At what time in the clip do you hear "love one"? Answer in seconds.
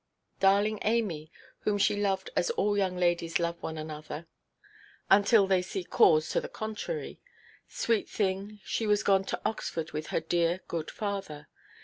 3.37-3.77